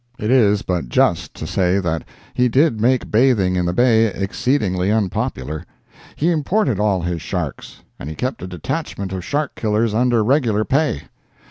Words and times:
It 0.17 0.31
is 0.31 0.63
but 0.63 0.89
just 0.89 1.35
to 1.35 1.45
say 1.45 1.77
that 1.77 2.03
he 2.33 2.47
did 2.47 2.81
make 2.81 3.11
bathing 3.11 3.55
in 3.55 3.67
the 3.67 3.71
Bay 3.71 4.07
exceedingly 4.07 4.89
unpopular. 4.91 5.63
He 6.15 6.31
imported 6.31 6.79
all 6.79 7.03
his 7.03 7.21
sharks, 7.21 7.83
and 7.99 8.09
he 8.09 8.15
kept 8.15 8.41
a 8.41 8.47
detachment 8.47 9.13
of 9.13 9.23
shark 9.23 9.53
killers 9.53 9.93
under 9.93 10.23
regular 10.23 10.65
pay. 10.65 11.03